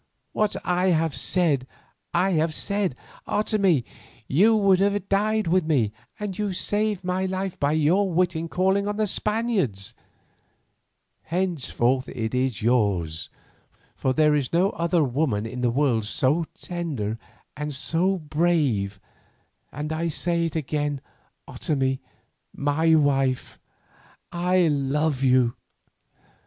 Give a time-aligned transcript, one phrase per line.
[0.33, 1.67] "What I have said,
[2.11, 2.95] I have said.
[3.27, 3.85] Otomie,
[4.27, 8.47] you would have died with me, and you saved my life by your wit in
[8.49, 9.93] calling on the Spaniards.
[11.25, 13.29] Henceforth it is yours,
[13.95, 17.19] for there is no other woman in the world so tender
[17.55, 18.99] and so brave,
[19.71, 20.99] and I say it again,
[21.47, 21.99] Otomie,
[22.55, 23.59] my wife,
[24.31, 25.53] I love you.